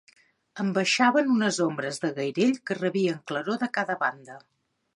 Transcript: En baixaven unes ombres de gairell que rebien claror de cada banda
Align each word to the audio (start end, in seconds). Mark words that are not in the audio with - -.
En 0.61 0.69
baixaven 0.77 1.29
unes 1.33 1.59
ombres 1.67 2.01
de 2.05 2.11
gairell 2.17 2.55
que 2.71 2.79
rebien 2.81 3.23
claror 3.33 3.63
de 3.65 3.69
cada 3.79 4.01
banda 4.07 4.39